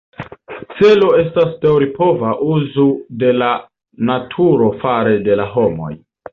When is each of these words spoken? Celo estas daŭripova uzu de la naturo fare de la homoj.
Celo 0.77 1.09
estas 1.23 1.51
daŭripova 1.65 2.33
uzu 2.55 2.87
de 3.25 3.31
la 3.43 3.53
naturo 4.13 4.75
fare 4.83 5.17
de 5.31 5.41
la 5.45 5.51
homoj. 5.57 5.95